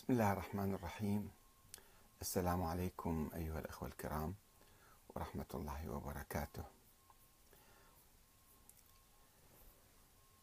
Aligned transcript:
بسم 0.00 0.12
الله 0.12 0.32
الرحمن 0.32 0.74
الرحيم 0.74 1.30
السلام 2.20 2.62
عليكم 2.62 3.30
أيها 3.34 3.58
الأخوة 3.58 3.88
الكرام 3.88 4.34
ورحمة 5.08 5.46
الله 5.54 5.90
وبركاته 5.90 6.62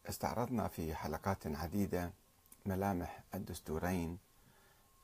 استعرضنا 0.09 0.67
في 0.67 0.95
حلقات 0.95 1.47
عديدة 1.47 2.11
ملامح 2.65 3.23
الدستورين 3.35 4.17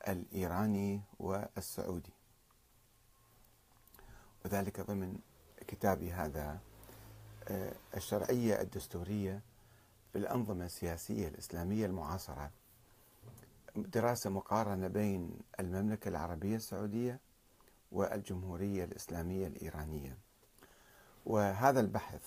الإيراني 0.08 1.02
والسعودي. 1.20 2.14
وذلك 4.46 4.80
ضمن 4.80 5.20
كتابي 5.68 6.12
هذا 6.12 6.60
آه، 7.48 7.72
الشرعية 7.98 8.62
الدستورية 8.62 9.42
في 10.12 10.18
الأنظمة 10.18 10.66
السياسية 10.66 11.28
الإسلامية 11.28 11.86
المعاصرة 11.86 12.52
دراسة 13.76 14.30
مقارنة 14.30 14.88
بين 14.88 15.32
المملكة 15.60 16.10
العربية 16.10 16.56
السعودية 16.56 17.20
والجمهورية 17.92 18.84
الإسلامية 18.84 19.48
الإيرانية. 19.48 20.18
وهذا 21.26 21.80
البحث 21.80 22.22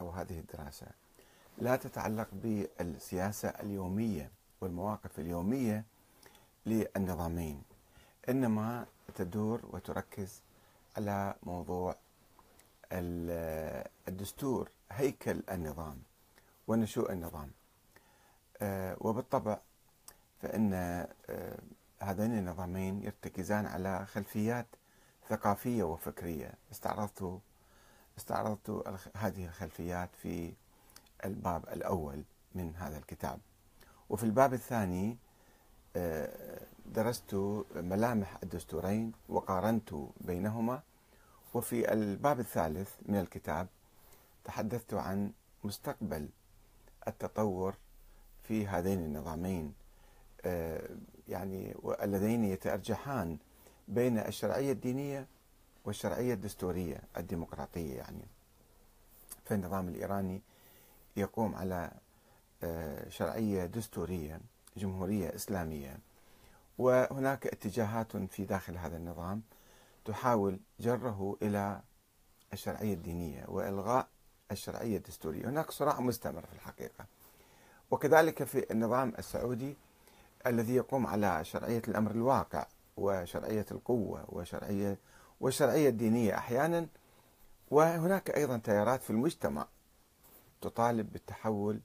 أو 0.00 0.10
هذه 0.10 0.38
الدراسة 0.38 0.86
لا 1.58 1.76
تتعلق 1.76 2.28
بالسياسة 2.32 3.48
اليومية 3.48 4.30
والمواقف 4.60 5.18
اليومية 5.18 5.84
للنظامين 6.66 7.62
إنما 8.28 8.86
تدور 9.14 9.60
وتركز 9.70 10.40
على 10.96 11.34
موضوع 11.42 11.96
الدستور 14.08 14.70
هيكل 14.90 15.42
النظام 15.50 16.02
ونشوء 16.68 17.12
النظام. 17.12 17.50
آه، 18.62 18.96
وبالطبع 19.00 19.58
فإن 20.42 20.74
آه، 20.74 21.58
هذين 22.00 22.38
النظامين 22.38 23.02
يرتكزان 23.02 23.66
على 23.66 24.06
خلفيات 24.06 24.66
ثقافية 25.28 25.82
وفكرية. 25.82 26.54
استعرضت 26.72 27.40
استعرضت 28.18 28.98
هذه 29.16 29.44
الخلفيات 29.44 30.10
في 30.22 30.52
الباب 31.24 31.64
الأول 31.68 32.22
من 32.54 32.74
هذا 32.76 32.98
الكتاب. 32.98 33.38
وفي 34.10 34.24
الباب 34.24 34.54
الثاني 34.54 35.16
آه، 35.96 36.60
درست 36.86 37.34
ملامح 37.76 38.38
الدستورين 38.42 39.12
وقارنت 39.28 39.94
بينهما. 40.20 40.82
وفي 41.54 41.92
الباب 41.92 42.40
الثالث 42.40 42.90
من 43.06 43.20
الكتاب 43.20 43.66
تحدثت 44.44 44.94
عن 44.94 45.32
مستقبل 45.64 46.28
التطور 47.08 47.74
في 48.42 48.66
هذين 48.66 48.98
النظامين. 48.98 49.81
يعني 51.28 51.74
اللذين 52.02 52.44
يتأرجحان 52.44 53.38
بين 53.88 54.18
الشرعية 54.18 54.72
الدينية 54.72 55.26
والشرعية 55.84 56.34
الدستورية 56.34 57.00
الديمقراطية 57.16 57.96
يعني. 57.96 58.24
فالنظام 59.44 59.88
الإيراني 59.88 60.42
يقوم 61.16 61.54
على 61.54 61.90
آه، 62.62 63.08
شرعية 63.08 63.66
دستورية 63.66 64.40
جمهورية 64.76 65.34
إسلامية. 65.34 65.98
وهناك 66.78 67.46
اتجاهات 67.46 68.16
في 68.16 68.44
داخل 68.44 68.76
هذا 68.76 68.96
النظام 68.96 69.42
تحاول 70.04 70.58
جره 70.80 71.36
إلى 71.42 71.80
الشرعية 72.52 72.94
الدينية 72.94 73.44
وإلغاء 73.48 74.08
الشرعية 74.50 74.96
الدستورية. 74.96 75.48
هناك 75.48 75.70
صراع 75.70 76.00
مستمر 76.00 76.46
في 76.46 76.52
الحقيقة. 76.52 77.06
وكذلك 77.90 78.44
في 78.44 78.72
النظام 78.72 79.12
السعودي 79.18 79.76
الذي 80.46 80.74
يقوم 80.74 81.06
على 81.06 81.44
شرعية 81.44 81.82
الأمر 81.88 82.10
الواقع 82.10 82.66
وشرعية 82.96 83.66
القوة 83.70 84.24
وشرعية 84.28 84.98
والشرعية 85.40 85.88
الدينية 85.88 86.34
أحيانا 86.38 86.86
وهناك 87.70 88.30
أيضا 88.30 88.56
تيارات 88.58 89.02
في 89.02 89.10
المجتمع 89.10 89.66
تطالب 90.60 91.12
بالتحول 91.12 91.80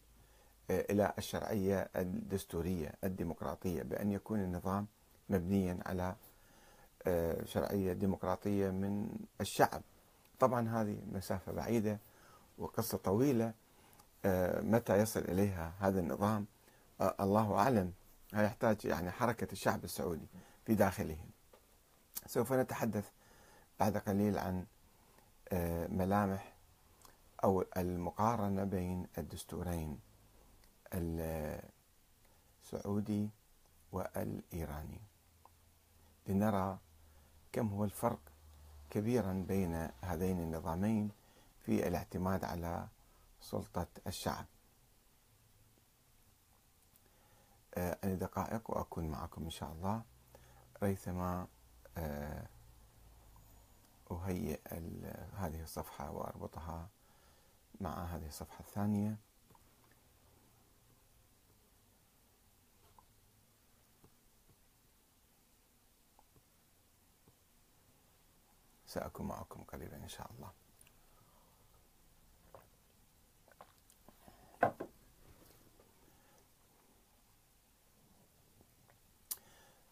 آه، 0.72 0.86
إلى 0.90 1.14
الشرعية 1.18 1.90
الدستورية 1.96 2.92
الديمقراطية 3.04 3.84
بأن 3.84 4.12
يكون 4.12 4.40
النظام 4.40 4.88
مبنيا 5.30 5.80
على 5.86 6.16
آه، 7.08 7.46
شرعية 7.46 7.94
ديمقراطية 7.94 8.70
من 8.70 9.10
الشعب. 9.42 9.82
طبعا 10.40 10.70
هذه 10.70 10.98
مسافة 11.12 11.52
بعيدة 11.52 12.00
وقصة 12.58 12.98
طويلة 12.98 13.54
آه، 14.26 14.62
متى 14.62 14.98
يصل 14.98 15.20
إليها 15.20 15.74
هذا 15.80 16.00
النظام؟ 16.00 16.46
الله 17.02 17.56
أعلم. 17.56 17.94
يحتاج 18.34 18.86
يعني 18.86 19.12
حركة 19.12 19.48
الشعب 19.52 19.84
السعودي 19.84 20.28
في 20.66 20.76
داخله 20.76 21.18
سوف 22.26 22.54
نتحدث 22.54 23.10
بعد 23.80 23.98
قليل 23.98 24.38
عن 24.38 24.66
آه، 25.52 25.88
ملامح 25.88 26.54
أو 27.44 27.66
المقارنة 27.78 28.64
بين 28.64 29.08
الدستورين 29.18 30.00
السعودي 32.64 33.30
والإيراني. 33.92 35.02
لنرى 36.28 36.78
كم 37.52 37.68
هو 37.68 37.84
الفرق 37.84 38.20
كبيرا 38.90 39.46
بين 39.48 39.90
هذين 40.02 40.40
النظامين 40.40 41.12
في 41.66 41.88
الاعتماد 41.88 42.44
على 42.46 42.88
سلطة 43.42 43.88
الشعب. 44.08 44.46
آه، 47.78 48.16
دقائق 48.16 48.72
وأكون 48.72 49.10
معكم 49.10 49.44
إن 49.44 49.50
شاء 49.50 49.72
الله. 49.72 50.04
ريثما 50.84 51.48
آه، 51.98 52.48
أهيئ 54.12 54.60
هذه 55.38 55.64
الصفحة 55.64 56.12
وأربطها 56.12 56.90
مع 57.82 58.06
هذه 58.06 58.28
الصفحة 58.28 58.60
الثانية. 58.60 59.18
سأكون 68.86 69.28
معكم 69.28 69.64
قريبا 69.64 69.96
إن 69.96 70.08
شاء 70.08 70.32
الله. 70.32 70.67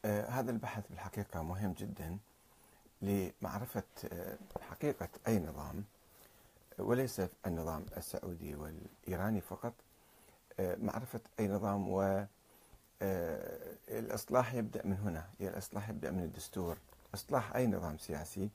هذا 0.06 0.52
البحث 0.52 0.88
بالحقيقة 0.90 1.44
مهم 1.44 1.74
جدا 1.74 2.18
لمعرفة 3.02 3.84
آه، 4.14 4.38
حقيقة 4.62 5.10
أي 5.28 5.40
نظام 5.40 5.84
وليس 6.80 7.22
النظام 7.48 7.86
السعودي 7.98 8.56
والإيراني 8.56 9.42
فقط 9.42 9.74
آه، 10.60 10.76
معرفة 10.76 11.20
أي 11.40 11.48
نظام 11.48 11.90
والإصلاح 13.02 14.54
يبدأ 14.54 14.82
من 14.86 14.98
هنا 14.98 15.30
الإصلاح 15.42 15.90
يبدأ 15.90 16.12
من 16.12 16.24
الدستور. 16.24 16.78
إصلاح 17.14 17.56
أي 17.56 17.68
نظام 17.68 17.98
سياسي 17.98 18.50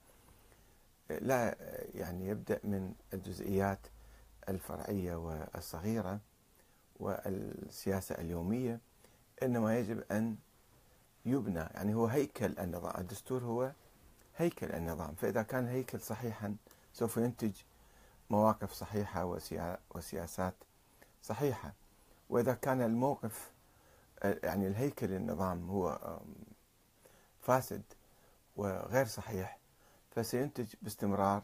لا 1.10 1.56
يعني 1.94 2.28
يبدأ 2.28 2.60
من 2.64 2.94
الجزئيات 3.14 3.86
الفرعية 4.48 5.14
والصغيرة 5.14 6.20
والسياسة 7.00 8.14
اليومية 8.14 8.80
إنما 9.42 9.78
يجب 9.78 10.04
أن 10.12 10.36
يبنى 11.24 11.58
يعني 11.74 11.94
هو 11.94 12.06
هيكل 12.06 12.58
النظام 12.58 13.00
الدستور 13.00 13.44
هو 13.44 13.72
هيكل 14.36 14.72
النظام. 14.72 15.14
فإذا 15.14 15.42
كان 15.42 15.68
هيكل 15.68 16.00
صحيحا 16.00 16.56
سوف 16.92 17.16
ينتج 17.16 17.52
مواقف 18.30 18.72
صحيحة 18.72 19.38
وسياسات 19.94 20.54
صحيحة. 21.22 21.72
وإذا 22.28 22.54
كان 22.54 22.82
الموقف 22.82 23.52
يعني 24.22 24.66
الهيكل 24.66 25.12
النظام 25.12 25.70
هو 25.70 26.18
فاسد 27.40 27.82
وغير 28.56 29.06
صحيح 29.06 29.58
فسينتج 30.10 30.74
باستمرار 30.82 31.42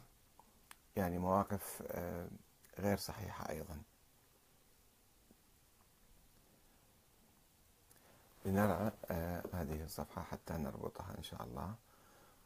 يعني 0.95 1.17
مواقف 1.17 1.83
غير 2.79 2.97
صحيحة 2.97 3.49
أيضا. 3.49 3.81
لنرى 8.47 8.91
آه، 9.11 9.43
هذه 9.53 9.83
الصفحة 9.83 10.23
حتى 10.23 10.53
نربطها 10.53 11.17
إن 11.17 11.23
شاء 11.23 11.43
الله 11.43 11.75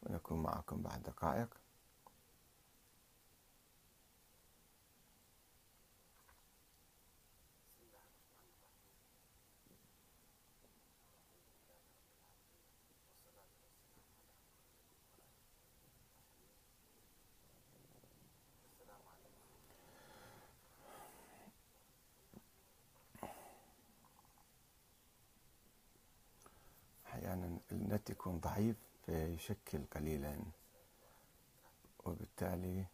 ونكون 0.03 0.44
معكم 0.44 0.81
بعد 0.81 1.03
دقائق. 1.03 1.48
النت 28.01 28.09
يكون 28.09 28.39
ضعيف 28.39 28.75
فيشكل 29.06 29.86
قليلا 29.86 30.42
وبالتالي 32.06 32.86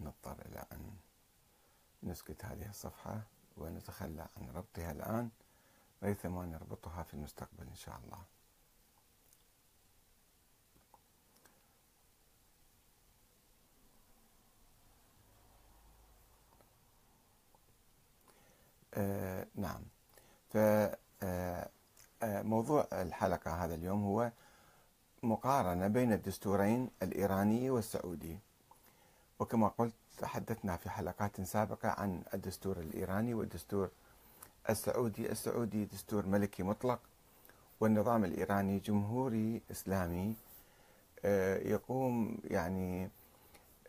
نضطر 0.00 0.46
إلى 0.46 0.64
أن 0.72 0.96
نسكت 2.02 2.44
هذه 2.44 2.68
الصفحة 2.68 3.22
ونتخلى 3.56 4.28
عن 4.36 4.50
ربطها 4.50 4.90
الآن 4.90 5.30
ريثما 6.02 6.46
نربطها 6.46 7.02
في 7.02 7.14
المستقبل 7.14 7.66
إن 7.66 7.74
شاء 7.74 8.00
الله. 8.04 8.24
آه 18.94 19.46
نعم. 19.54 19.82
فموضوع 20.50 21.02
آه، 21.22 21.70
الحلقة 22.92 23.64
هذا 23.64 23.74
اليوم 23.74 24.04
هو 24.04 24.30
مقارنة 25.22 25.88
بين 25.88 26.12
الدستورين 26.12 26.90
الإيراني 27.02 27.70
والسعودي. 27.70 28.38
وكما 29.38 29.68
قلت 29.68 29.94
تحدثنا 30.18 30.76
في 30.76 30.90
حلقات 30.90 31.40
سابقة 31.40 31.88
عن 31.88 32.22
الدستور 32.34 32.78
الإيراني 32.78 33.34
والدستور 33.34 33.90
السعودي. 34.70 35.30
السعودي 35.32 35.84
دستور 35.84 36.26
ملكي 36.26 36.62
مطلق 36.62 37.00
والنظام 37.80 38.24
الإيراني 38.24 38.78
جمهوري 38.78 39.62
إسلامي. 39.70 40.34
آه، 41.24 41.56
يقوم 41.58 42.38
يعني 42.44 43.10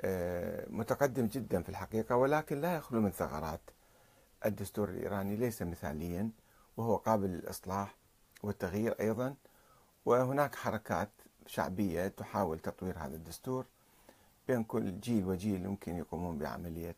آه، 0.02 0.66
متقدم 0.70 1.26
جدا 1.26 1.62
في 1.64 1.70
الحقيقة 1.70 2.16
ولكن 2.16 2.62
لا 2.62 2.76
يخلو 2.76 3.02
من 3.02 3.12
ثغرات. 3.12 3.62
الدستور 4.46 4.90
الإيراني 4.90 5.36
ليس 5.36 5.62
مثاليا 5.62 6.30
وهو 6.78 6.96
قابل 6.96 7.28
للإصلاح. 7.28 7.96
والتغيير 8.44 9.00
أيضا. 9.00 9.36
وهناك 10.06 10.56
حركات 10.56 11.10
شعبية 11.48 12.08
تحاول 12.08 12.60
تطوير 12.60 12.98
هذا 12.98 13.16
الدستور 13.16 13.66
بين 14.48 14.64
كل 14.64 15.00
جيل 15.00 15.26
وجيل 15.26 15.66
يمكن 15.66 15.98
يقومون 15.98 16.38
بعملية 16.38 16.96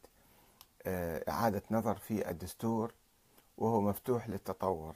آه، 0.85 1.23
إعادة 1.29 1.61
نظر 1.71 1.95
في 1.97 2.29
الدستور 2.29 2.93
وهو 3.57 3.81
مفتوح 3.81 4.29
للتطور. 4.29 4.95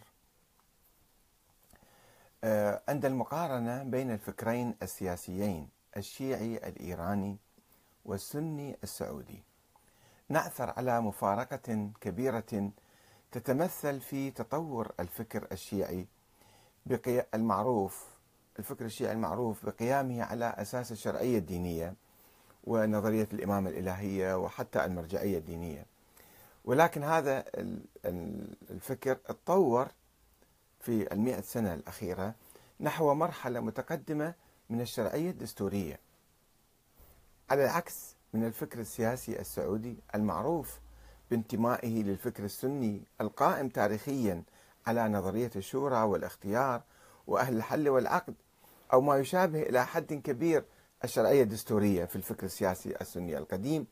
آه، 2.43 2.81
عند 2.89 3.05
المقارنة 3.05 3.83
بين 3.83 4.11
الفكرين 4.11 4.75
السياسيين 4.81 5.69
الشيعي 5.97 6.57
الإيراني 6.57 7.37
والسني 8.05 8.77
السعودي 8.83 9.43
نعثر 10.29 10.69
على 10.77 11.01
مفارقة 11.01 11.91
كبيرة 12.01 12.71
تتمثل 13.31 13.99
في 14.01 14.31
تطور 14.31 14.91
الفكر 14.99 15.47
الشيعي 15.51 16.07
المعروف 17.33 18.05
الفكر 18.59 18.85
الشيعي 18.85 19.13
المعروف 19.13 19.65
بقيامه 19.65 20.23
على 20.23 20.45
أساس 20.45 20.91
الشرعية 20.91 21.37
الدينية 21.37 21.93
ونظرية 22.63 23.27
الإمامة 23.33 23.69
الإلهية 23.69 24.37
وحتى 24.37 24.85
المرجعية 24.85 25.37
الدينية. 25.37 25.85
ولكن 26.65 27.03
هذا 27.03 27.45
الفكر 28.69 29.13
تطور 29.15 29.87
في 30.79 31.13
المئة 31.13 31.41
سنة 31.41 31.73
الأخيرة 31.73 32.33
نحو 32.79 33.13
مرحلة 33.13 33.59
متقدمة 33.59 34.33
من 34.69 34.81
الشرعية 34.81 35.29
الدستورية. 35.29 35.99
على 37.49 37.63
العكس 37.63 38.15
من 38.33 38.45
الفكر 38.45 38.79
السياسي 38.79 39.39
السعودي 39.39 39.97
المعروف 40.15 40.79
بانتمائه 41.31 42.03
للفكر 42.03 42.43
السني 42.43 43.01
القائم 43.21 43.69
تاريخيا 43.69 44.43
على 44.89 45.09
نظرية 45.09 45.51
الشورى 45.55 46.03
والاختيار 46.03 46.81
وأهل 47.27 47.55
الحل 47.57 47.89
والعقد 47.89 48.35
أو 48.93 49.01
ما 49.01 49.17
يشابه 49.17 49.61
إلى 49.61 49.85
حد 49.85 50.13
كبير 50.13 50.65
الشرعية 51.03 51.43
الدستورية 51.43 52.05
في 52.05 52.15
الفكر 52.15 52.45
السياسي 52.45 52.95
السني 53.01 53.37
القديم. 53.37 53.87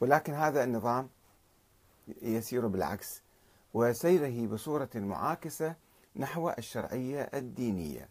ولكن 0.00 0.34
هذا 0.34 0.64
النظام 0.64 1.08
يسير 2.22 2.66
بالعكس 2.66 3.22
وسيره 3.74 4.46
بصورة 4.46 4.90
معاكسة 4.94 5.74
نحو 6.16 6.50
الشرعية 6.50 7.30
الدينية. 7.34 8.08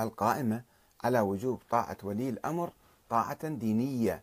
القائمة 0.00 0.62
على 1.04 1.20
وجوب 1.20 1.62
طاعة 1.70 1.96
ولي 2.02 2.28
الأمر 2.28 2.72
طاعة 3.10 3.48
دينية 3.48 4.22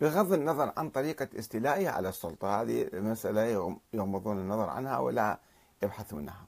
بغض 0.00 0.32
النظر 0.32 0.72
عن 0.76 0.90
طريقة 0.90 1.28
استيلائه 1.38 1.88
على 1.88 2.08
السلطة 2.08 2.62
هذه 2.62 2.88
مسألة 2.92 3.76
يغمضون 3.92 4.38
النظر 4.38 4.68
عنها 4.68 4.98
ولا 4.98 5.38
يبحثونها 5.82 6.44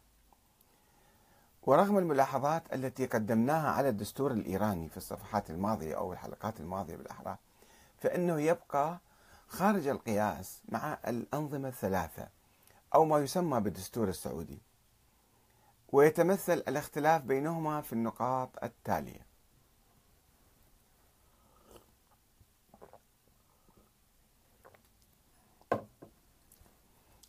ورغم 1.62 1.98
الملاحظات 1.98 2.62
التي 2.74 3.06
قدمناها 3.06 3.70
على 3.70 3.88
الدستور 3.88 4.32
الإيراني 4.32 4.88
في 4.88 4.96
الصفحات 4.96 5.50
الماضية 5.50 5.96
أو 5.96 6.12
الحلقات 6.12 6.60
الماضية 6.60 6.96
بالأحرى 6.96 7.36
فإنه 7.98 8.40
يبقى 8.40 8.98
خارج 9.48 9.86
القياس 9.86 10.62
مع 10.68 10.98
الأنظمة 11.06 11.68
الثلاثة 11.68 12.28
أو 12.94 13.04
ما 13.04 13.18
يسمى 13.18 13.60
بالدستور 13.60 14.08
السعودي 14.08 14.58
ويتمثل 15.92 16.52
الاختلاف 16.68 17.22
بينهما 17.22 17.80
في 17.80 17.92
النقاط 17.92 18.64
التالية. 18.64 19.26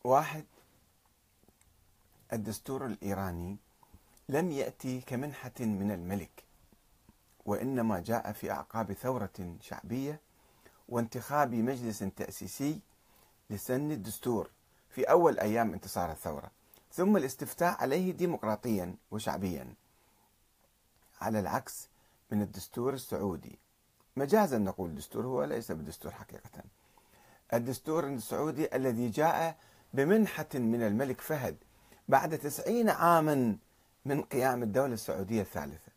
واحد 0.03 0.45
الدستور 2.33 2.86
الإيراني 2.86 3.57
لم 4.30 4.51
يأتي 4.51 5.01
كمنحة 5.01 5.51
من 5.60 5.92
الملك 5.92 6.44
وإنما 7.45 8.00
جاء 8.00 8.31
في 8.31 8.51
أعقاب 8.51 8.94
ثورة 8.94 9.56
شعبية 9.62 10.19
وانتخاب 10.89 11.54
مجلس 11.54 12.00
تأسيسي 12.00 12.80
لسن 13.50 13.92
الدستور 13.92 14.50
في 14.89 15.04
أول 15.04 15.39
أيام 15.39 15.74
انتصار 15.74 16.12
الثورة 16.12 16.51
ثم 16.94 17.18
الاستفتاء 17.18 17.81
عليه 17.81 18.12
ديمقراطيا 18.12 18.95
وشعبيا. 19.12 19.74
على 21.22 21.39
العكس 21.39 21.88
من 22.31 22.42
الدستور 22.42 22.94
السعودي 22.94 23.60
مجازا 24.18 24.57
نقول 24.57 24.89
الدستور 24.89 25.25
هو 25.25 25.44
ليس 25.44 25.72
بالدستور 25.72 26.12
حقيقة. 26.12 26.63
الدستور 27.54 28.07
السعودي 28.07 28.75
الذي 28.75 29.10
جاء 29.10 29.57
بمنحة 29.94 30.50
من 30.54 30.81
الملك 30.81 31.22
فهد 31.22 31.58
بعد 32.12 32.38
تسعين 32.38 32.89
عاما 32.89 33.58
من 34.06 34.22
قيام 34.22 34.63
الدولة 34.63 34.94
السعودية 34.94 35.41
الثالثة. 35.41 35.91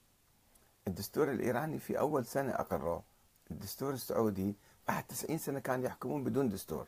الدستور 0.89 1.31
الإيراني 1.31 1.79
في 1.79 1.99
أول 1.99 2.27
سنة 2.27 2.51
أقروه. 2.51 3.03
الدستور 3.51 3.93
السعودي 3.93 4.55
بعد 4.89 5.05
تسعين 5.05 5.39
سنة 5.39 5.59
كانوا 5.59 5.85
يحكمون 5.85 6.25
بدون 6.25 6.49
دستور. 6.49 6.87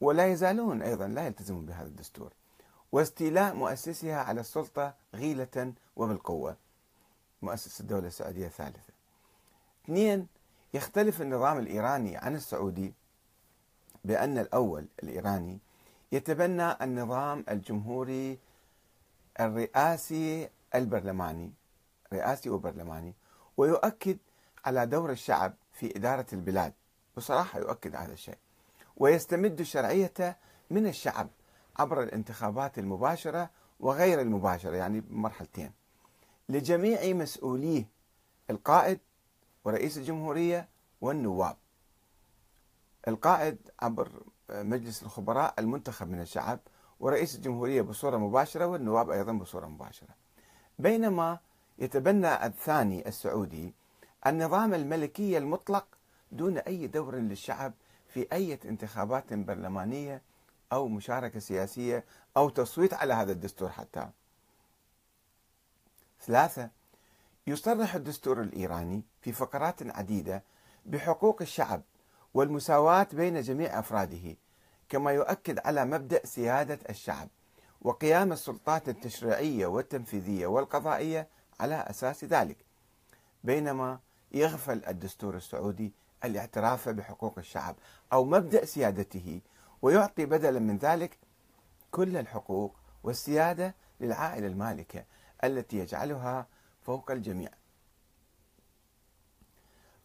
ولا 0.00 0.26
يزالون 0.26 0.82
أيضا 0.82 1.08
لا 1.08 1.26
يلتزمون 1.26 1.66
بهذا 1.66 1.86
الدستور. 1.86 2.32
واستيلاء 2.92 3.54
مؤسسها 3.54 4.16
على 4.16 4.40
السلطة 4.40 4.94
غيلة 5.14 5.72
وبالقوة. 5.96 6.56
مؤسس 7.42 7.80
الدولة 7.80 8.06
السعودية 8.06 8.46
الثالثة. 8.46 8.92
اثنين 9.84 10.26
يختلف 10.74 11.22
النظام 11.22 11.58
الإيراني 11.58 12.16
عن 12.16 12.34
السعودي 12.34 12.92
بأن 14.04 14.38
الأول 14.38 14.86
الإيراني 15.02 15.58
يتبنى 16.12 16.72
النظام 16.82 17.44
الجمهوري 17.48 18.38
الرئاسي 19.40 20.48
البرلماني 20.74 21.52
رئاسي 22.12 22.50
وبرلماني 22.50 23.14
ويؤكد 23.56 24.18
على 24.64 24.86
دور 24.86 25.10
الشعب 25.10 25.54
في 25.72 25.96
إدارة 25.96 26.26
البلاد. 26.32 26.72
بصراحة 27.16 27.58
يؤكد 27.58 27.96
هذا 27.96 28.12
الشيء. 28.12 28.38
ويستمد 28.96 29.60
الشرعية 29.60 30.36
من 30.70 30.86
الشعب 30.86 31.28
عبر 31.76 32.02
الانتخابات 32.02 32.78
المباشرة 32.78 33.50
وغير 33.80 34.20
المباشرة 34.20 34.76
يعني 34.76 35.00
بمرحلتين. 35.00 35.72
لجميع 36.48 37.12
مسؤوليه 37.12 37.88
القائد 38.50 38.98
ورئيس 39.64 39.98
الجمهورية 39.98 40.68
والنواب. 41.00 41.56
القائد 43.08 43.58
عبر 43.80 44.22
مجلس 44.54 45.02
الخبراء 45.02 45.54
المنتخب 45.58 46.10
من 46.10 46.20
الشعب 46.20 46.58
ورئيس 47.00 47.34
الجمهورية 47.34 47.82
بصورة 47.82 48.16
مباشرة 48.16 48.66
والنواب 48.66 49.10
أيضا 49.10 49.32
بصورة 49.32 49.66
مباشرة. 49.66 50.14
بينما 50.78 51.38
يتبنى 51.78 52.46
الثاني 52.46 53.08
السعودي 53.08 53.74
النظام 54.26 54.74
الملكي 54.74 55.38
المطلق 55.38 55.86
دون 56.32 56.58
أي 56.58 56.86
دور 56.86 57.16
للشعب 57.16 57.72
في 58.08 58.26
أي 58.32 58.58
انتخابات 58.64 59.32
برلمانية 59.32 60.22
أو 60.72 60.88
مشاركة 60.88 61.40
سياسية 61.40 62.04
أو 62.36 62.48
تصويت 62.48 62.94
على 62.94 63.14
هذا 63.14 63.32
الدستور 63.32 63.68
حتى. 63.68 64.08
ثلاثة 66.20 66.70
يصرح 67.46 67.94
الدستور 67.94 68.40
الإيراني 68.40 69.02
في 69.20 69.32
فقرات 69.32 69.82
عديدة 69.82 70.42
بحقوق 70.86 71.42
الشعب 71.42 71.82
والمساواة 72.34 73.06
بين 73.12 73.40
جميع 73.40 73.78
أفراده 73.78 74.36
كما 74.92 75.10
يؤكد 75.10 75.58
على 75.64 75.84
مبدأ 75.84 76.26
سيادة 76.26 76.78
الشعب 76.90 77.28
وقيام 77.82 78.32
السلطات 78.32 78.88
التشريعية 78.88 79.66
والتنفيذية 79.66 80.46
والقضائية 80.46 81.28
على 81.60 81.74
أساس 81.74 82.24
ذلك 82.24 82.56
بينما 83.44 83.98
يغفل 84.32 84.84
الدستور 84.84 85.36
السعودي 85.36 85.92
الاعتراف 86.24 86.88
بحقوق 86.88 87.38
الشعب 87.38 87.76
أو 88.12 88.24
مبدأ 88.24 88.64
سيادته 88.64 89.40
ويعطي 89.82 90.26
بدلا 90.26 90.58
من 90.60 90.76
ذلك 90.76 91.18
كل 91.90 92.16
الحقوق 92.16 92.76
والسيادة 93.02 93.74
للعائلة 94.00 94.46
المالكة 94.46 95.04
التي 95.44 95.78
يجعلها 95.78 96.46
فوق 96.82 97.10
الجميع. 97.10 97.50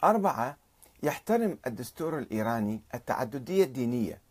أربعة 0.03 0.57
يحترم 1.03 1.59
الدستور 1.67 2.17
الإيراني 2.19 2.81
التعددية 2.93 3.63
الدينية 3.63 4.26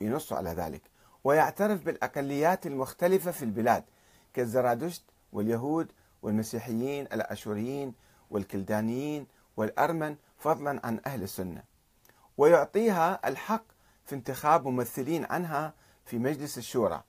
ينص 0.00 0.32
على 0.32 0.50
ذلك. 0.50 0.82
ويعترف 1.24 1.84
بالأقليات 1.84 2.66
المختلفة 2.66 3.30
في 3.30 3.42
البلاد 3.42 3.84
كالزرادشت 4.34 5.02
واليهود 5.32 5.92
والمسيحيين 6.22 7.04
الأشوريين 7.04 7.94
والكلدانيين 8.30 9.26
والأرمن 9.56 10.16
فضلا 10.38 10.80
عن 10.86 11.00
أهل 11.06 11.22
السنة. 11.22 11.62
ويعطيها 12.38 13.28
الحق 13.28 13.64
في 14.04 14.14
انتخاب 14.14 14.66
ممثلين 14.66 15.24
عنها 15.24 15.74
في 16.04 16.18
مجلس 16.18 16.58
الشورى. 16.58 17.02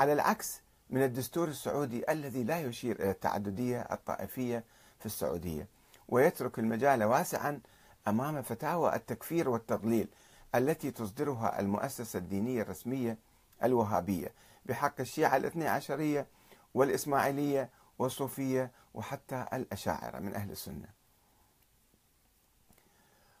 على 0.00 0.12
العكس 0.12 0.60
من 0.90 1.02
الدستور 1.02 1.48
السعودي 1.48 2.12
الذي 2.12 2.44
لا 2.44 2.60
يشير 2.60 3.00
إلى 3.00 3.10
التعددية 3.10 3.80
الطائفية 3.80 4.64
في 4.98 5.06
السعودية 5.06 5.68
ويترك 6.08 6.58
المجال 6.58 7.04
واسعا 7.04 7.60
أمام 8.08 8.42
فتاوى 8.42 8.94
التكفير 8.94 9.48
والتضليل 9.48 10.08
التي 10.54 10.90
تصدرها 10.90 11.60
المؤسسة 11.60 12.18
الدينية 12.18 12.62
الرسمية 12.62 13.18
الوهابية 13.62 14.34
بحق 14.66 15.00
الشيعة 15.00 15.36
الاثني 15.36 15.68
عشرية 15.68 16.26
والإسماعيلية 16.74 17.70
والصوفية 17.98 18.72
وحتى 18.94 19.46
الأشاعرة 19.52 20.18
من 20.18 20.34
أهل 20.34 20.50
السنة. 20.50 20.88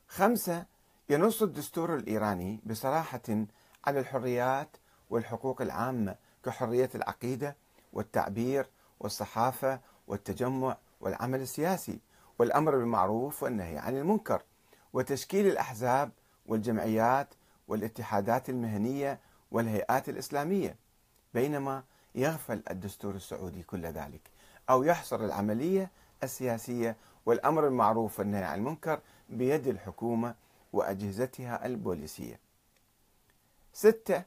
خمسة 0.08 0.66
ينص 1.08 1.42
الدستور 1.42 1.94
الإيراني 1.94 2.60
بصراحة 2.66 3.46
على 3.84 4.00
الحريات 4.00 4.76
والحقوق 5.10 5.62
العامة 5.62 6.16
كحرية 6.44 6.90
العقيدة 6.94 7.56
والتعبير 7.92 8.70
والصحافة 9.00 9.80
والتجمع 10.06 10.76
والعمل 11.00 11.40
السياسي 11.40 12.00
والأمر 12.38 12.76
بالمعروف 12.76 13.42
والنهي 13.42 13.78
عن 13.78 13.96
المنكر 13.96 14.42
وتشكيل 14.92 15.46
الأحزاب 15.46 16.10
والجمعيات 16.48 17.28
والاتحادات 17.68 18.48
المهنية 18.48 19.18
والهيئات 19.50 20.08
الإسلامية 20.08 20.76
بينما 21.34 21.82
يغفل 22.14 22.62
الدستور 22.70 23.14
السعودي 23.14 23.62
كل 23.62 23.86
ذلك 23.86 24.20
أو 24.70 24.82
يحصر 24.82 25.24
العملية 25.24 25.90
السياسية 26.22 26.96
والأمر 27.26 27.62
بالمعروف 27.62 28.18
والنهي 28.18 28.44
عن 28.44 28.58
المنكر 28.58 29.00
بيد 29.28 29.66
الحكومة 29.66 30.34
وأجهزتها 30.72 31.66
البوليسية. 31.66 32.38
ستة 33.72 34.22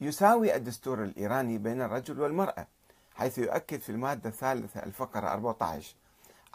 يساوي 0.00 0.56
الدستور 0.56 1.04
الإيراني 1.04 1.58
بين 1.58 1.82
الرجل 1.82 2.20
والمرأة 2.20 2.66
حيث 3.14 3.38
يؤكد 3.38 3.80
في 3.80 3.90
المادة 3.92 4.28
الثالثة 4.30 4.82
الفقرة 4.82 5.28
14 5.32 5.94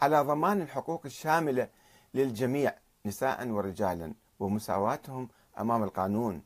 على 0.00 0.20
ضمان 0.20 0.62
الحقوق 0.62 1.02
الشاملة 1.04 1.68
للجميع 2.14 2.74
نساء 3.06 3.48
ورجالا 3.48 4.12
ومساواتهم 4.40 5.28
أمام 5.60 5.82
القانون. 5.82 6.42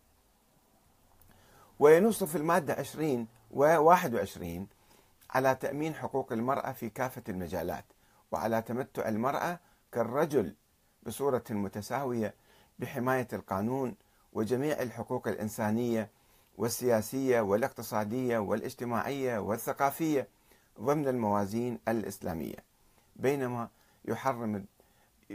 وينص 1.79 2.25
في 2.25 2.39
المادة 2.39 2.75
20 2.75 3.27
و 3.51 3.61
21 3.79 4.67
على 5.31 5.55
تأمين 5.55 5.95
حقوق 5.95 6.33
المرأة 6.33 6.73
في 6.73 6.91
كافة 6.91 7.23
المجالات 7.29 7.85
وعلى 8.33 8.63
تمتع 8.63 9.09
المرأة 9.09 9.61
كالرجل 9.93 10.55
بصورة 11.03 11.45
متساوية 11.51 12.35
بحماية 12.79 13.29
القانون 13.33 13.95
وجميع 14.33 14.83
الحقوق 14.83 15.29
الإنسانية 15.29 16.11
والسياسية 16.59 17.41
والاقتصادية 17.41 18.39
والاجتماعية 18.39 19.39
والثقافية 19.39 20.29
ضمن 20.81 21.09
الموازين 21.09 21.79
الإسلامية. 21.89 22.57
بينما 23.17 23.69
يحرم 24.05 24.65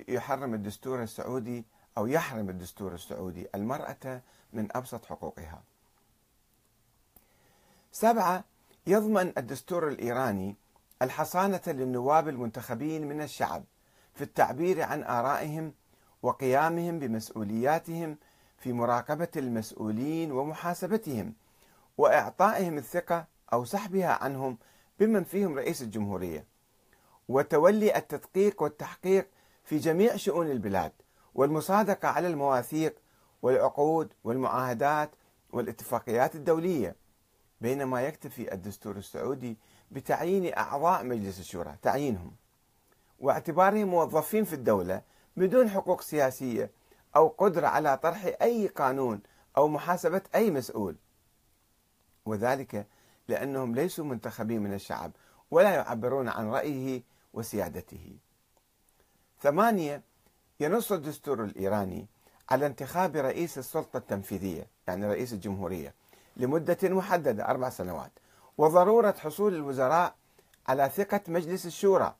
يحرم 0.07 0.53
الدستور 0.53 1.03
السعودي 1.03 1.65
أو 1.97 2.07
يحرم 2.07 2.49
الدستور 2.49 2.93
السعودي 2.93 3.47
المرأة 3.55 4.21
من 4.53 4.67
أبسط 4.71 5.05
حقوقها. 5.05 5.63
سبعة 7.91 8.43
يضمن 8.87 9.33
الدستور 9.37 9.87
الإيراني 9.87 10.55
الحصانة 11.01 11.61
للنواب 11.67 12.27
المنتخبين 12.27 13.07
من 13.07 13.21
الشعب 13.21 13.63
في 14.13 14.23
التعبير 14.23 14.81
عن 14.81 15.03
آرائهم 15.03 15.73
وقيامهم 16.23 16.99
بمسؤولياتهم 16.99 18.17
في 18.57 18.73
مراقبة 18.73 19.27
المسؤولين 19.35 20.31
ومحاسبتهم 20.31 21.33
وإعطائهم 21.97 22.77
الثقة 22.77 23.25
أو 23.53 23.65
سحبها 23.65 24.23
عنهم 24.23 24.57
بمن 24.99 25.23
فيهم 25.23 25.57
رئيس 25.57 25.81
الجمهورية. 25.81 26.45
وتولي 27.29 27.97
التدقيق 27.97 28.61
والتحقيق 28.61 29.27
في 29.63 29.77
جميع 29.77 30.15
شؤون 30.15 30.51
البلاد 30.51 30.91
والمصادقة 31.35 32.07
على 32.07 32.27
المواثيق 32.27 32.95
والعقود 33.41 34.13
والمعاهدات 34.23 35.11
والاتفاقيات 35.49 36.35
الدولية 36.35 36.95
بينما 37.61 38.01
يكتفي 38.01 38.53
الدستور 38.53 38.95
السعودي 38.97 39.57
بتعيين 39.91 40.53
أعضاء 40.57 41.03
مجلس 41.03 41.39
الشورى 41.39 41.75
تعيينهم 41.81 42.31
واعتبارهم 43.19 43.87
موظفين 43.87 44.43
في 44.43 44.53
الدولة 44.53 45.01
بدون 45.37 45.69
حقوق 45.69 46.01
سياسية 46.01 46.71
أو 47.15 47.27
قدرة 47.27 47.67
على 47.67 47.97
طرح 47.97 48.25
أي 48.41 48.67
قانون 48.67 49.21
أو 49.57 49.67
محاسبة 49.67 50.21
أي 50.35 50.51
مسؤول 50.51 50.95
وذلك 52.25 52.87
لأنهم 53.27 53.75
ليسوا 53.75 54.05
منتخبين 54.05 54.61
من 54.61 54.73
الشعب 54.73 55.11
ولا 55.51 55.69
يعبرون 55.73 56.29
عن 56.29 56.49
رأيه 56.49 57.03
وسيادته. 57.33 58.17
ثمانية 59.41 60.01
ينص 60.59 60.91
الدستور 60.91 61.43
الإيراني 61.43 62.07
على 62.49 62.65
انتخاب 62.65 63.15
رئيس 63.15 63.57
السلطة 63.57 63.97
التنفيذية 63.97 64.67
يعني 64.87 65.07
رئيس 65.07 65.33
الجمهورية 65.33 65.93
لمدة 66.37 66.77
محددة 66.83 67.45
أربع 67.45 67.69
سنوات 67.69 68.11
وضرورة 68.57 69.15
حصول 69.19 69.55
الوزراء 69.55 70.15
على 70.67 70.89
ثقة 70.89 71.21
مجلس 71.27 71.65
الشورى 71.65 72.15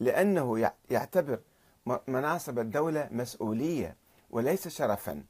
لأنه 0.00 0.70
يعتبر 0.90 1.40
مناصب 2.08 2.58
الدولة 2.58 3.08
مسؤولية 3.10 3.96
وليس 4.30 4.68
شرفا 4.68 5.24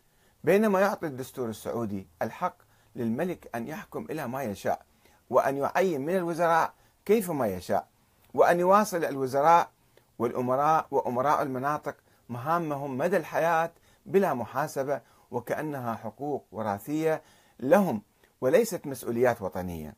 بينما 0.44 0.80
يعطي 0.80 1.06
الدستور 1.06 1.48
السعودي 1.48 2.06
الحق 2.22 2.56
للملك 2.96 3.50
أن 3.54 3.68
يحكم 3.68 4.06
إلى 4.10 4.28
ما 4.28 4.42
يشاء 4.42 4.82
وأن 5.30 5.56
يعين 5.56 6.00
من 6.00 6.16
الوزراء 6.16 6.74
كيفما 7.04 7.46
يشاء 7.46 7.88
وأن 8.34 8.60
يواصل 8.60 9.04
الوزراء 9.04 9.70
والأمراء 10.18 10.86
وأمراء 10.90 11.42
المناطق 11.42 11.96
مهامهم 12.28 12.98
مدى 12.98 13.16
الحياة 13.16 13.72
بلا 14.06 14.34
محاسبة 14.34 15.00
وكأنها 15.30 15.94
حقوق 15.94 16.46
وراثية 16.52 17.22
لهم 17.60 18.02
وليست 18.40 18.86
مسؤوليات 18.86 19.42
وطنية. 19.42 19.96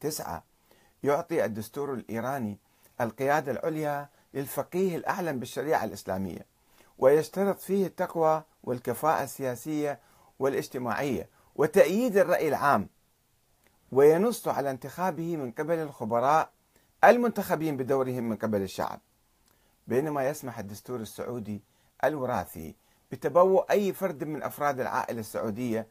تسعة 0.00 0.44
يعطي 1.02 1.44
الدستور 1.44 1.94
الإيراني 1.94 2.58
القيادة 3.00 3.52
العليا 3.52 4.08
للفقيه 4.34 4.96
الأعلم 4.96 5.38
بالشريعة 5.38 5.84
الإسلامية 5.84 6.46
ويشترط 6.98 7.58
فيه 7.58 7.86
التقوى 7.86 8.42
والكفاءة 8.64 9.22
السياسية 9.24 10.00
والاجتماعية 10.38 11.28
وتأييد 11.56 12.16
الرأي 12.16 12.48
العام 12.48 12.88
وينص 13.92 14.48
على 14.48 14.70
انتخابه 14.70 15.36
من 15.36 15.52
قبل 15.52 15.74
الخبراء 15.78 16.50
المنتخبين 17.04 17.76
بدورهم 17.76 18.24
من 18.28 18.36
قبل 18.36 18.62
الشعب 18.62 19.00
بينما 19.86 20.28
يسمح 20.28 20.58
الدستور 20.58 21.00
السعودي 21.00 21.62
الوراثي 22.04 22.74
بتبوء 23.12 23.70
أي 23.70 23.92
فرد 23.92 24.24
من 24.24 24.42
أفراد 24.42 24.80
العائلة 24.80 25.20
السعودية 25.20 25.86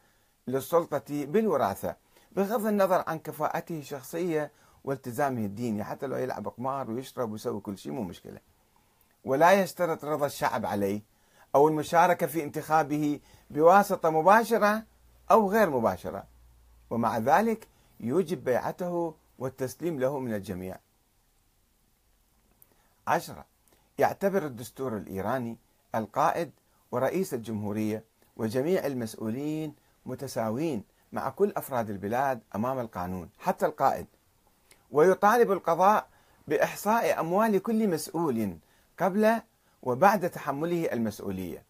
للسلطة 0.47 1.25
بالوراثة 1.25 1.95
بغض 2.31 2.65
النظر 2.65 3.03
عن 3.07 3.19
كفاءته 3.19 3.79
الشخصية 3.79 4.51
والتزامه 4.83 5.45
الديني 5.45 5.83
حتى 5.83 6.07
لو 6.07 6.17
يلعب 6.17 6.47
قمار 6.47 6.91
ويشرب 6.91 7.31
ويسوي 7.31 7.59
كل 7.61 7.77
شيء 7.77 7.91
مو 7.91 8.03
مشكلة. 8.03 8.39
ولا 9.25 9.53
يشترط 9.53 10.05
رضا 10.05 10.25
الشعب 10.25 10.65
عليه 10.65 11.01
أو 11.55 11.67
المشاركة 11.67 12.27
في 12.27 12.43
انتخابه 12.43 13.19
بواسطة 13.49 14.09
مباشرة 14.09 14.83
أو 15.31 15.51
غير 15.51 15.69
مباشرة. 15.69 16.23
ومع 16.89 17.17
ذلك 17.17 17.67
يوجب 17.99 18.43
بيعته 18.43 19.15
والتسليم 19.39 19.99
له 19.99 20.19
من 20.19 20.33
الجميع. 20.33 20.77
عشرة. 23.07 23.45
يعتبر 23.97 24.45
الدستور 24.45 24.97
الإيراني 24.97 25.57
القائد 25.95 26.51
ورئيس 26.91 27.33
الجمهورية 27.33 28.03
وجميع 28.37 28.85
المسؤولين 28.85 29.75
متساوين 30.05 30.83
مع 31.11 31.29
كل 31.29 31.53
أفراد 31.57 31.89
البلاد 31.89 32.39
أمام 32.55 32.79
القانون 32.79 33.29
حتى 33.39 33.65
القائد. 33.65 34.05
ويطالب 34.91 35.51
القضاء 35.51 36.07
بإحصاء 36.47 37.19
أموال 37.19 37.63
كل 37.63 37.87
مسؤول 37.87 38.57
قبل 38.99 39.41
وبعد 39.83 40.29
تحمله 40.29 40.93
المسؤولية. 40.93 41.63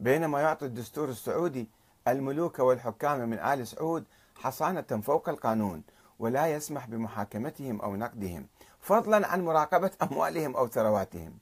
بينما 0.00 0.40
يعطي 0.40 0.66
الدستور 0.66 1.08
السعودي 1.08 1.68
الملوك 2.08 2.58
والحكام 2.58 3.28
من 3.28 3.38
آل 3.38 3.66
سعود 3.66 4.04
حصانة 4.36 5.00
فوق 5.02 5.28
القانون 5.28 5.82
ولا 6.18 6.46
يسمح 6.46 6.86
بمحاكمتهم 6.86 7.80
أو 7.80 7.96
نقدهم. 7.96 8.46
فضلا 8.80 9.26
عن 9.26 9.44
مراقبة 9.44 9.90
أموالهم 10.02 10.56
أو 10.56 10.68
ثرواتهم. 10.68 11.38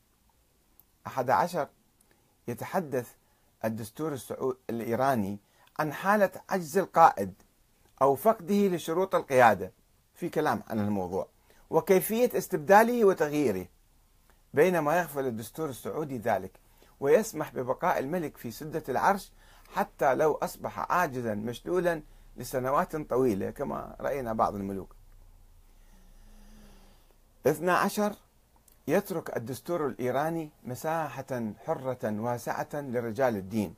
أحد 1.06 1.30
عشر. 1.30 1.68
يتحدث 2.48 3.12
الدستور 3.64 4.12
السعودي 4.12 4.58
الإيراني 4.70 5.38
عن 5.78 5.92
حالة 5.92 6.30
عجز 6.48 6.78
القائد 6.78 7.34
أو 8.02 8.14
فقده 8.14 8.68
لشروط 8.68 9.14
القيادة. 9.14 9.72
في 10.14 10.28
كلام 10.28 10.62
عن 10.68 10.78
الموضوع. 10.78 11.28
وكيفية 11.70 12.30
استبداله 12.38 13.04
وتغييره. 13.04 13.66
بينما 14.54 14.98
يغفل 14.98 15.26
الدستور 15.26 15.68
السعودي 15.68 16.18
ذلك 16.18 16.60
ويسمح 17.00 17.54
ببقاء 17.54 17.98
الملك 17.98 18.36
في 18.36 18.50
سدة 18.50 18.82
العرش 18.88 19.32
حتى 19.74 20.14
لو 20.14 20.34
أصبح 20.34 20.92
عاجزا 20.92 21.34
مشلولا 21.34 22.02
لسنوات 22.36 22.96
طويلة 22.96 23.50
كما 23.50 23.96
رأينا 24.00 24.32
بعض 24.32 24.54
الملوك. 24.54 24.97
12 27.46 28.12
يترك 28.88 29.36
الدستور 29.36 29.86
الإيراني 29.86 30.50
مساحة 30.64 31.52
حرة 31.66 31.98
واسعة 32.04 32.68
لرجال 32.74 33.36
الدين 33.36 33.74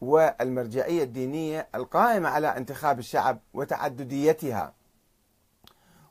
والمرجعية 0.00 1.02
الدينية 1.02 1.68
القائمة 1.74 2.28
على 2.28 2.56
انتخاب 2.56 2.98
الشعب 2.98 3.38
وتعدديتها. 3.54 4.74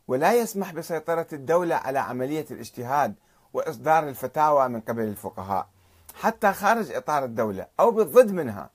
ولا 0.08 0.34
يسمح 0.34 0.74
بسيطرة 0.74 1.28
الدولة 1.34 1.76
على 1.76 2.00
عملية 2.00 2.46
الاجتهاد 2.52 3.16
وإصدار 3.54 4.10
الفتاوى 4.10 4.68
من 4.68 4.82
قبل 4.82 5.04
الفقهاء 5.04 5.68
حتى 6.16 6.54
خارج 6.54 6.92
إطار 6.92 7.26
الدولة 7.26 7.68
أو 7.80 7.92
بالضد 7.92 8.32
منها. 8.32 8.70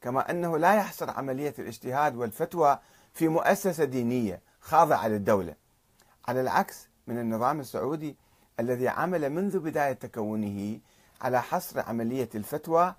كما 0.00 0.30
أنه 0.30 0.58
لا 0.58 0.74
يحصر 0.74 1.10
عملية 1.10 1.54
الاجتهاد 1.58 2.16
والفتوى 2.16 2.78
في 3.14 3.28
مؤسسة 3.28 3.84
دينية 3.84 4.40
خاضعة 4.60 5.08
للدولة. 5.08 5.54
على 6.28 6.40
العكس 6.40 6.88
من 7.06 7.18
النظام 7.18 7.60
السعودي 7.60 8.16
الذي 8.60 8.88
عمل 8.88 9.30
منذ 9.30 9.58
بداية 9.58 9.92
تكونه 9.92 10.78
على 11.20 11.42
حصر 11.42 11.80
عملية 11.80 12.28
الفتوى 12.34 12.94